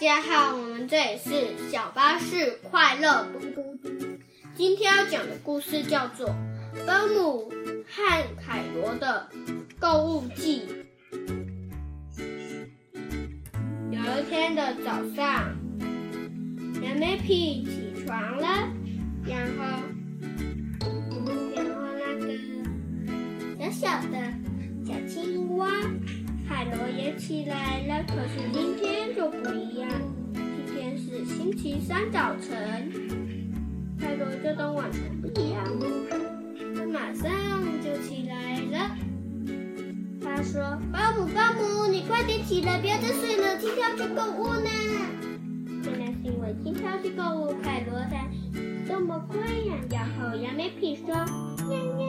[0.00, 3.76] 大家好，我们这里是小巴士快乐嘟嘟。
[4.56, 6.26] 今天要讲的故事叫做
[6.86, 7.52] 《保姆
[7.86, 9.28] 和凯罗的
[9.78, 10.62] 购物记》。
[13.90, 15.54] 有一天的早上，
[16.82, 18.46] 杨梅皮起床了，
[19.26, 19.64] 然后，
[21.54, 24.16] 然后那个小小的
[24.82, 25.68] 小青蛙
[26.60, 28.04] 海螺也起来了。
[28.06, 29.90] 可是今天就不一样，
[30.34, 32.92] 今天是星期三早晨，
[33.98, 35.64] 海螺就跟往常不一样，
[36.76, 37.32] 他马上
[37.82, 38.94] 就起来了。
[40.20, 40.60] 他说
[40.92, 44.68] ：“保姆，保姆，你快点起来，不要再睡了，今天要去购物呢。”
[45.82, 48.28] 原来是因为今天要去购物，凯罗才
[48.86, 49.74] 这么快呀。
[49.88, 51.06] 然后杨梅皮说
[51.66, 52.06] ：“喵喵，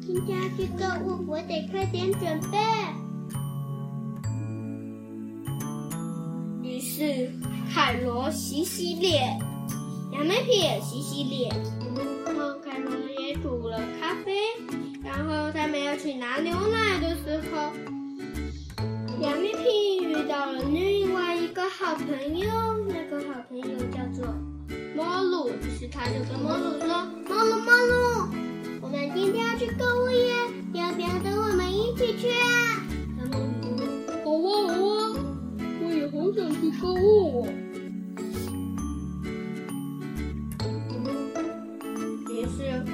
[0.00, 2.22] 今天要去购物，我得快点准
[2.52, 2.58] 备。”
[6.96, 7.30] 是
[7.74, 9.38] 凯罗洗洗脸，
[10.14, 11.54] 杨梅皮也洗洗脸，
[12.24, 14.32] 然后凯罗也煮了咖啡。
[15.04, 17.70] 然后他们要去拿牛奶的时候，
[19.20, 22.48] 杨梅皮遇到了另外一个好朋友，
[22.88, 24.34] 那个好朋友叫做
[24.96, 28.28] 莫鲁，于是他就跟莫鲁说：“莫鲁，莫鲁，
[28.80, 30.32] 我们今天要去购物耶，
[30.72, 32.84] 要不要跟我们一起去啊？”
[36.26, 37.46] 好想去购物。”
[42.28, 42.84] 于是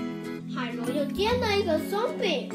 [0.54, 2.50] 海螺又煎了一个松饼，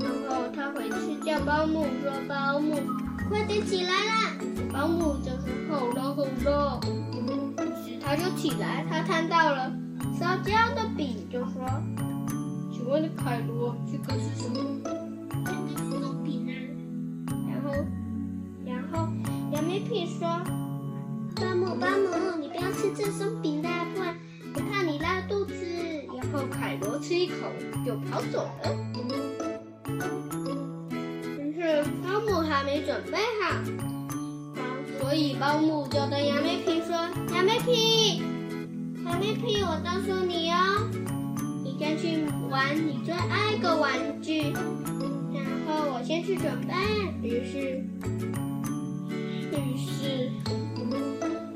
[0.00, 2.80] 然后他回去叫保姆说：“保姆，
[3.28, 4.32] 快点起来啦！”
[4.74, 6.80] 保姆就说：“好了，好了。”
[7.14, 9.72] 于是他就起来，他看到了
[10.18, 11.64] 烧焦的饼，就说
[12.74, 14.58] ：“请问你凯罗，这个是什么？”
[19.84, 20.26] 杨梅皮说
[21.36, 24.16] ：“保姆，保姆，你不要吃这松饼的，不然
[24.54, 25.54] 我怕你拉肚子。”
[26.16, 27.34] 然后凯罗吃一口
[27.84, 28.74] 就跑走了。
[31.36, 33.60] 可是保姆还没准备好，
[34.98, 36.96] 所以保姆就跟杨梅皮说
[37.34, 38.22] ：“杨梅皮，
[39.04, 40.88] 杨梅皮，我告诉你哦，
[41.62, 43.92] 你先去玩你最爱的玩
[44.22, 44.50] 具，
[45.34, 46.72] 然后我先去准备。”
[47.22, 47.84] 于是，
[49.74, 50.30] 于是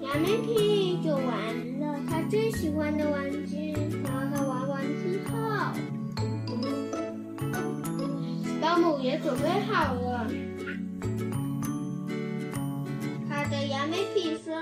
[0.03, 3.73] 杨梅皮就玩了他最喜欢的玩具。
[4.03, 5.33] 然后他玩完之后，
[8.61, 10.27] 保姆也准备好了。
[13.29, 14.53] 他的杨梅皮说：“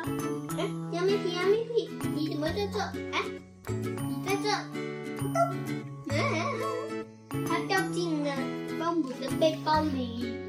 [0.58, 2.78] 哎，杨梅皮，杨梅皮，你怎么在这？
[3.12, 3.22] 哎，
[3.72, 4.50] 你在这？
[7.48, 8.36] 他掉进了
[8.78, 10.45] 保姆的背包里。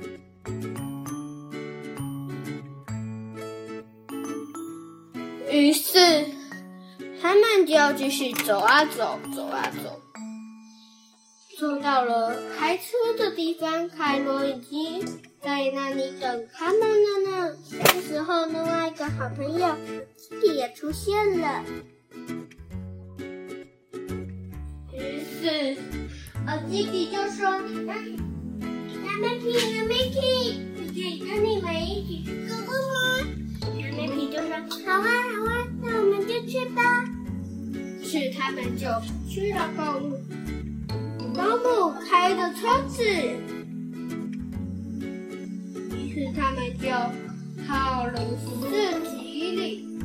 [7.87, 10.01] 要继续走啊走，走啊走，
[11.57, 12.83] 走到了开车
[13.17, 13.87] 的地方。
[13.87, 15.05] 凯罗已经
[15.41, 17.57] 在那里等他们了呢。
[17.71, 19.73] 这时候，另外一个好朋友
[20.17, 21.63] 弟弟也出现了。
[24.91, 25.77] 于是，
[26.45, 27.45] 呃，弟弟就说
[29.07, 30.19] ：“杨梅皮，杨梅皮，
[30.93, 32.99] 可以跟你们一起去购物吗？”
[33.79, 34.51] 杨梅皮就说
[34.85, 37.05] ：“好啊，好啊，那我们就去吧。”
[38.19, 38.87] 是他们就
[39.29, 40.19] 去了购物。
[41.35, 43.03] 保姆开的车子，
[45.95, 46.89] 于是他们就
[47.67, 49.96] 跑了四几里。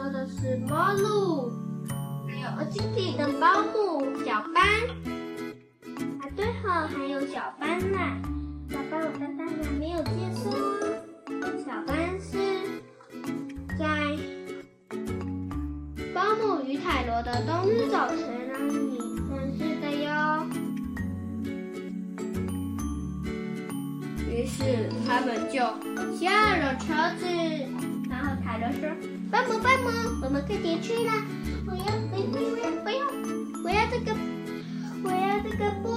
[0.00, 1.52] 车的是摩鲁，
[2.26, 4.64] 还有阿基蒂的保姆小班。
[6.20, 7.98] 啊，对哈，还有小班呢。
[8.70, 10.58] 小班我刚刚还没有介绍哦。
[11.66, 12.38] 小班是
[13.78, 13.84] 在
[16.14, 18.96] 保姆与凯罗的冬日早晨让你
[19.28, 20.46] 认识的哟。
[24.30, 25.58] 于是他们就
[26.16, 26.86] 下了车
[27.18, 27.26] 子，
[28.20, 28.82] 然后凯罗说，
[29.30, 29.90] 斑马斑马，
[30.22, 31.24] 我们快点去啦，
[31.66, 31.82] 我要
[32.12, 33.00] 我要我要
[33.64, 34.14] 我要这个
[35.02, 35.88] 我要这个布。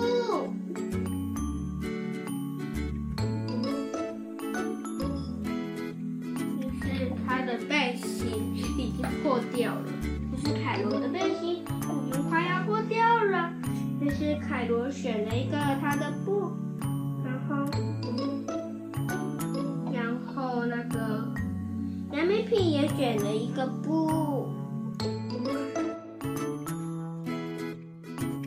[6.80, 9.92] 但是他的背心已经破掉了，
[10.32, 11.66] 这是凯罗的背心已
[12.10, 13.52] 经快要破掉了，
[14.00, 16.54] 但是凯罗选了一个他的布。
[23.64, 24.50] 个布。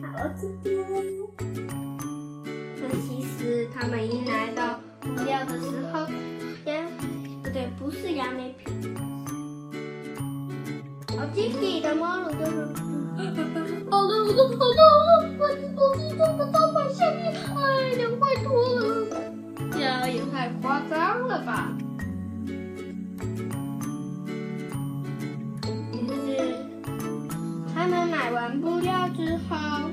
[0.03, 0.85] 好，这边。
[2.75, 6.05] 可其实他们一来到物料的时候，
[6.65, 6.85] 杨
[7.41, 8.71] 不对，不是杨梅皮。
[11.17, 12.67] 好，弟弟的猫鲁就说
[13.17, 13.33] ：“好的，
[13.89, 14.81] 好的，好的，好的，
[15.39, 15.41] 我
[15.75, 19.07] 我是这个刀板下面，哎，凉快多了。”
[19.73, 19.79] 这
[20.09, 21.75] 也太夸张了吧！
[28.37, 29.89] 完布料之后，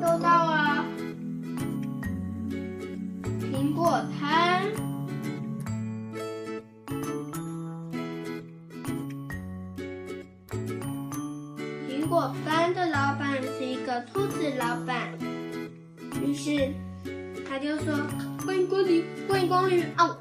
[0.00, 0.84] 都到了
[3.40, 4.64] 苹果摊。
[11.88, 15.16] 苹果摊的老板是一个兔子老板，
[16.24, 16.74] 于是
[17.48, 17.94] 他就说
[18.44, 19.84] ：“欢迎光临，欢迎光临！
[19.96, 20.15] 嗷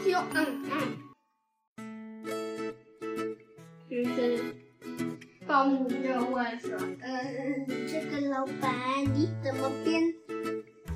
[0.00, 0.96] 东西哦！”嗯嗯。
[3.90, 4.40] 就是
[5.46, 5.96] 保姆就
[6.30, 6.70] 问说
[7.02, 10.02] ：“嗯，这个老板你怎么边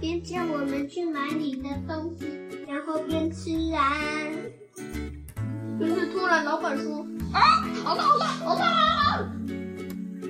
[0.01, 2.27] 边叫我们去买你的东西，
[2.67, 4.01] 然后边吃啊？”
[5.81, 7.05] 于是突然老板说
[7.35, 7.41] ：“啊，
[7.85, 9.31] 好了好了好了！”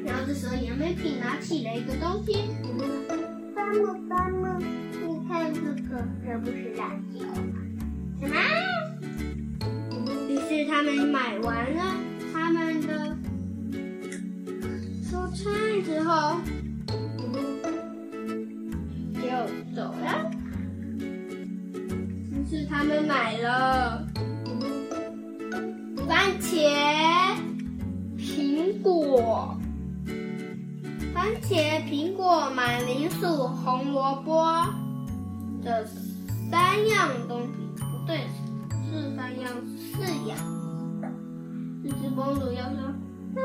[0.05, 2.49] 然后这时候杨梅皮拿起了一个东西，
[3.55, 4.59] 巴木巴木，
[5.07, 7.64] 你看这个，这不是辣椒吗？
[8.25, 8.37] 什么？
[10.29, 11.95] 于是他们买完了
[12.33, 13.17] 他们的
[15.03, 15.43] 蔬菜
[15.85, 16.41] 之后，
[19.15, 19.29] 就
[19.77, 20.31] 走了。
[22.33, 24.07] 于是他们买了。
[26.07, 26.69] 番茄、
[28.19, 29.57] 苹果、
[31.15, 34.67] 番茄、苹果、马铃薯、红萝卜
[35.63, 35.87] 这
[36.51, 37.64] 三样东西，
[40.05, 40.37] 这，样。
[41.83, 42.79] 这只公主要说
[43.41, 43.43] ：“啊，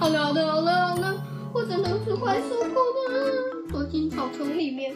[0.00, 2.80] 好了好了好了好了，我只能是快收购
[3.12, 3.14] 了，
[3.70, 4.94] 躲进草丛里面。”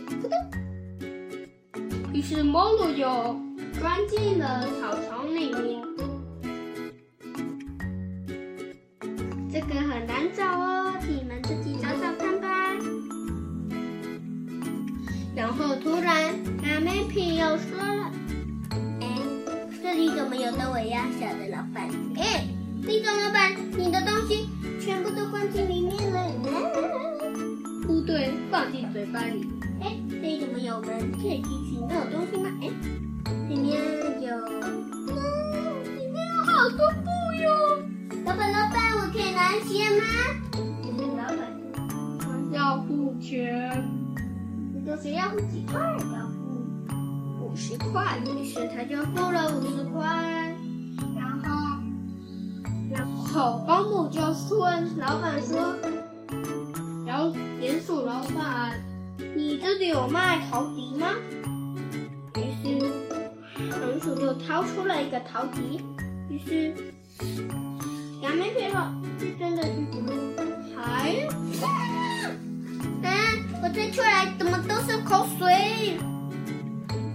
[2.12, 3.04] 于是猫鲁就
[3.78, 5.82] 钻进了草丛里面。
[9.50, 12.46] 这个很难找哦，你们自己找找看吧。
[15.34, 17.78] 然后突然，阿梅皮又说：“，
[19.96, 21.88] 这里怎么有个我要小的老板？
[22.18, 22.44] 哎，
[22.82, 24.46] 李总老板，你的东西
[24.78, 26.30] 全部都放进里面了。
[27.86, 29.48] 不对，放进嘴巴里。
[29.80, 31.80] 哎，这里怎么有门可以进去？
[31.88, 32.50] 那有东西吗？
[32.60, 32.68] 哎，
[33.48, 33.80] 里面
[34.20, 35.14] 有，嗯，
[35.96, 37.08] 里面有好多布
[37.40, 37.48] 哟。”
[38.26, 40.04] 老板，老板，我可以拿钱吗？
[41.16, 41.40] 老板
[42.52, 43.82] 要付钱，
[44.74, 45.80] 你就是要付几块？
[45.80, 46.35] 要付
[47.56, 50.54] 十块，于是他就付了五十块。
[51.16, 51.48] 然后，
[52.90, 54.20] 然后保姆就
[54.56, 55.74] 问老板说
[57.06, 58.78] ：“然后鼹鼠老板，
[59.34, 61.06] 你这里有卖陶笛吗？”
[62.36, 62.68] 于是，
[63.72, 65.80] 鼹鼠就掏出了一个陶笛，
[66.28, 66.74] 于是。
[68.20, 69.72] 杨梅皮说：“是真的是，
[70.76, 71.26] 还……
[73.02, 73.08] 嗯，
[73.62, 75.98] 我吹出来怎么都是口水？”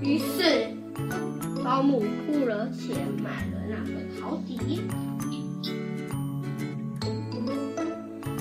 [0.01, 0.67] 于是
[1.63, 4.81] 保姆付了钱买了那个陶笛，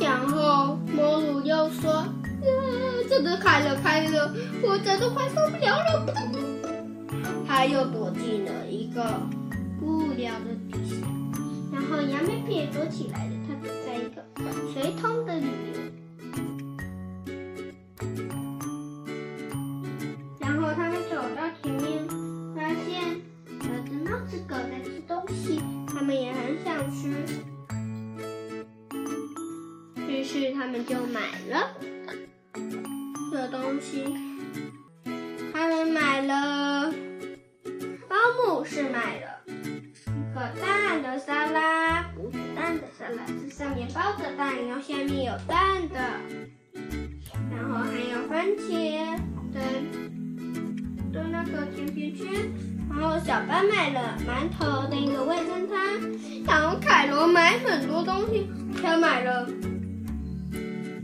[0.00, 2.04] 然后摩鲁又说
[3.08, 6.14] ：“真的开了开了，我真的快受不了了！”
[7.46, 9.04] 他又躲进了一个
[9.78, 10.96] 布料的底下。
[11.72, 13.32] 然后杨梅皮也躲起来了，
[44.80, 45.98] 下面有蛋的，
[47.50, 49.14] 然后还有番茄
[49.52, 49.60] 的
[51.12, 52.26] 的那个甜甜圈，
[52.88, 55.76] 然后小班买了馒头的一个味噌汤，
[56.46, 58.48] 然后凯罗买很多东西，
[58.80, 59.46] 他买了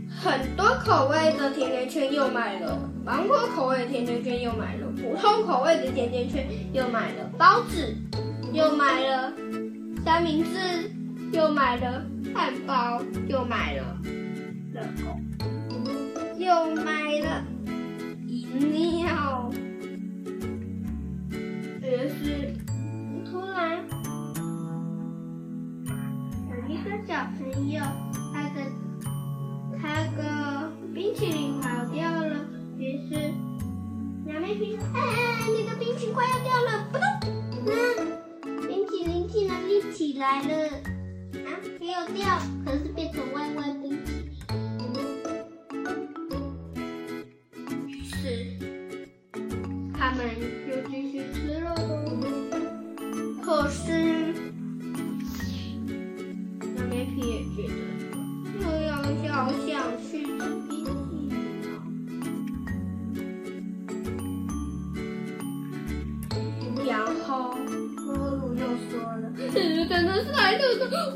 [0.09, 7.95] 很多口味的甜甜圈又买了，芒果口味的甜甜圈又买了，普通口味的甜甜圈又买了，包子
[8.51, 9.31] 又买了，
[10.03, 10.89] 三明治
[11.31, 12.03] 又买了，
[12.33, 13.97] 汉堡又买了，
[14.73, 15.19] 热狗。
[16.37, 16.96] 又买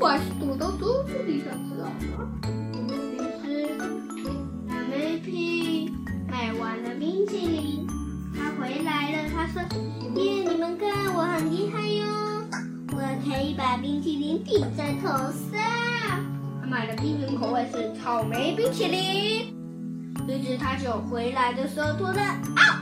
[0.02, 2.28] 我还是躲到桌子里想吃好吗？”
[2.74, 3.68] 于是，
[4.68, 5.92] 杨梅皮
[6.28, 7.86] 买完了冰淇淋，
[8.34, 9.28] 他回来了。
[9.32, 9.62] 他说
[10.20, 12.04] ：“耶，你们看我很厉害哟，
[12.90, 15.62] 我可以把冰淇淋顶在头上。”
[16.60, 19.54] 他买的冰淇淋口味是草莓冰淇淋。
[20.26, 22.81] 于是他就回来的时候，突然啊，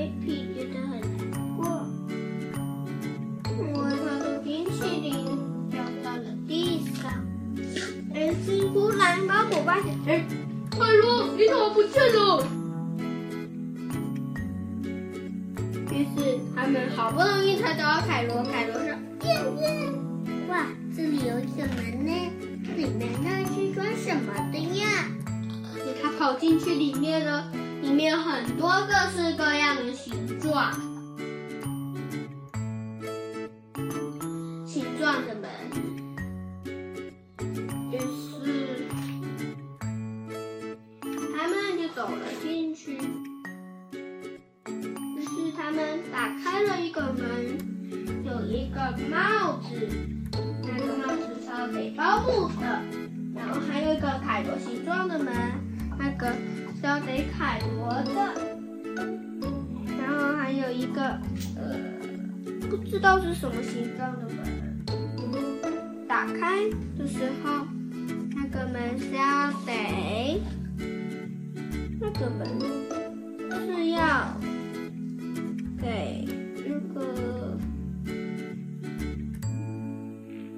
[0.00, 0.98] 杨梅皮觉得很
[1.30, 1.86] 难过，
[3.50, 5.12] 因为他的冰淇淋
[5.70, 7.12] 掉到了地上。
[8.14, 10.24] 于是忽然猫狗发现，哎，
[10.74, 12.42] 快罗，你怎么不见了？
[15.92, 18.86] 于是他们好不容易才找到凯罗，凯罗说
[19.28, 19.90] ：“耶耶，
[20.48, 20.64] 哇，
[20.96, 22.32] 这里有什么呢？
[22.74, 25.04] 里面那是装什么的呀？”
[26.02, 27.52] 他跑进去里面了，
[27.82, 29.69] 里面有很多各式各样
[30.50, 30.89] 的
[63.20, 64.80] 道是什么形状的门，
[66.08, 67.66] 打开的时候，
[68.34, 70.40] 那个门是要给
[72.00, 72.48] 那个门
[73.66, 74.34] 是要。
[75.82, 76.26] 给
[76.66, 77.58] 那个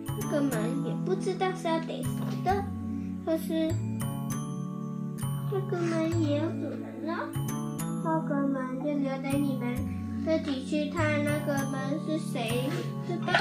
[0.07, 0.51] 那个门
[0.85, 2.11] 也不知道是要给谁
[2.45, 2.65] 的，
[3.25, 3.73] 可是
[5.53, 7.29] 那个门也有主人了，
[8.05, 9.77] 那个门就留给你们
[10.25, 12.71] 自己去看，那个门是谁
[13.09, 13.33] 的吧。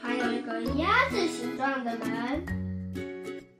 [0.00, 2.08] 还有一个鸭子形状的门。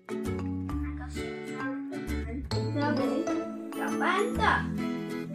[0.08, 1.22] 那个形
[1.54, 3.02] 状的门是要给
[3.76, 4.42] 小班的，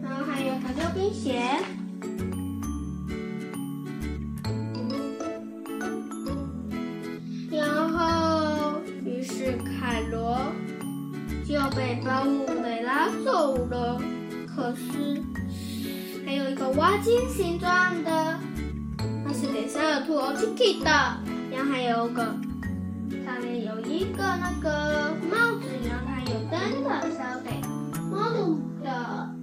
[0.02, 1.40] 然后还有个溜冰鞋。
[16.72, 18.38] 挖金形状的，
[19.26, 20.90] 它是给小耳兔 Tiki 的。
[21.50, 22.22] 然后还有个
[23.24, 27.60] 上面有一个那个帽子，然后还有灯的，是要给
[28.10, 29.35] 猫鲁的。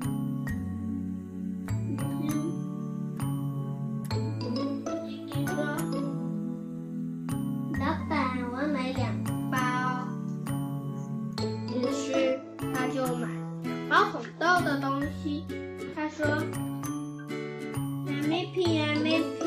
[19.03, 19.42] 皮，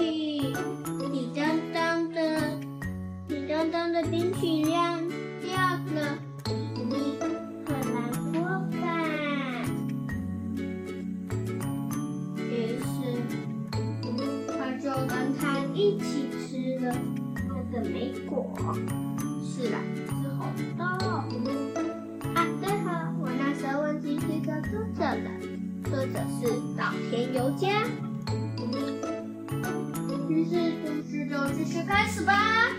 [31.66, 32.70] 事就开始吧。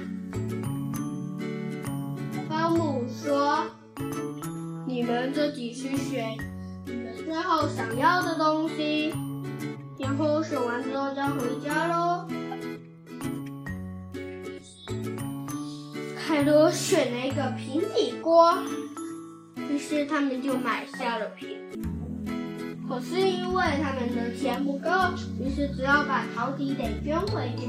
[2.49, 3.65] 保姆说
[4.87, 6.37] ：“你们自己去选
[6.85, 9.13] 你们最后想要的东西，
[9.99, 12.25] 然后选完之后再回家喽。”
[16.25, 18.57] 凯罗选了一个平底锅，
[19.69, 21.49] 于是他们就买下了平。
[22.87, 24.89] 可是因为他们的钱不够，
[25.41, 27.67] 于是只要把陶笛得捐回去。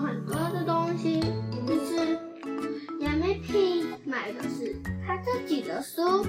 [0.00, 1.20] 很多的东西，
[1.66, 2.18] 于是
[3.00, 4.76] 亚美皮买的是
[5.06, 6.24] 他自己的书。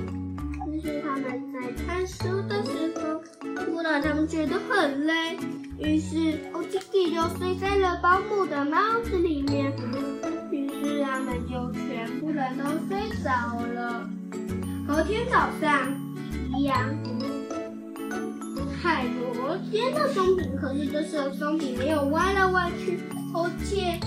[0.72, 3.22] 于是他们在看书的时候，
[3.66, 5.36] 突然他们觉得很累，
[5.80, 9.74] 于是欧弟弟就睡在了保姆的帽子里面。
[10.52, 13.32] 于是他们就全部人都睡着
[13.74, 14.08] 了。
[14.88, 15.92] 隔天早上
[16.56, 16.78] 一样，
[18.82, 23.00] 海螺煎的松饼，可是这时候松饼没有歪来歪去，
[23.34, 24.00] 而且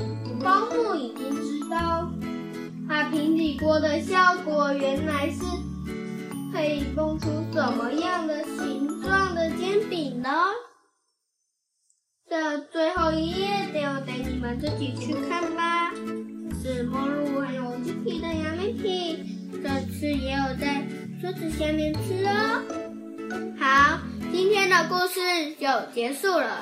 [0.43, 2.11] 保姆已经知道，
[2.88, 5.43] 它平底锅的效果原来是。
[6.52, 10.29] 可以弄出什么样的形状的煎饼呢？
[12.29, 15.91] 这最后一页就等你们自己去看吧。
[16.62, 19.25] 是梦露还有鸡皮的杨梅皮，
[19.62, 20.87] 这次也有在
[21.23, 22.63] 桌子下面吃哦。
[23.58, 23.99] 好，
[24.30, 26.61] 今天的故事就结束了。